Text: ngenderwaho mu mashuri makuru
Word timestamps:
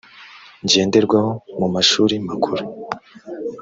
ngenderwaho 0.63 1.31
mu 1.59 1.67
mashuri 1.75 2.15
makuru 2.27 2.63